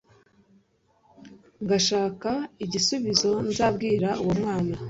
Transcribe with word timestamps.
ngashaka 1.63 2.31
igisubizo 2.65 3.31
nzabwira 3.49 4.09
uwo 4.21 4.33
mwana 4.39 4.75